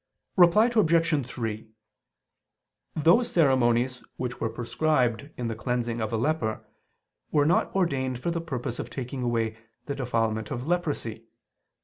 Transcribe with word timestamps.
Reply 0.35 0.65
Obj. 0.75 1.25
3: 1.27 1.67
Those 2.95 3.31
ceremonies 3.31 4.03
which 4.17 4.41
were 4.41 4.49
prescribed 4.49 5.29
in 5.37 5.47
the 5.47 5.53
cleansing 5.53 6.01
of 6.01 6.11
a 6.11 6.17
leper, 6.17 6.65
were 7.31 7.45
not 7.45 7.71
ordained 7.75 8.17
for 8.19 8.31
the 8.31 8.41
purpose 8.41 8.79
of 8.79 8.89
taking 8.89 9.21
away 9.21 9.57
the 9.85 9.93
defilement 9.93 10.49
of 10.49 10.65
leprosy. 10.65 11.25